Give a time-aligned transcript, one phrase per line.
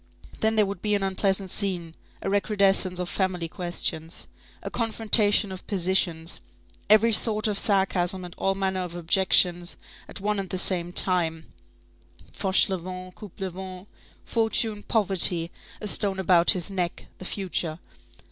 [0.39, 1.93] Then there would be an unpleasant scene;
[2.23, 4.27] a recrudescence of family questions,
[4.63, 6.41] a confrontation of positions,
[6.89, 9.77] every sort of sarcasm and all manner of objections
[10.09, 11.53] at one and the same time,
[12.33, 13.85] Fauchelevent, Coupelevent,
[14.25, 17.77] fortune, poverty, a stone about his neck, the future.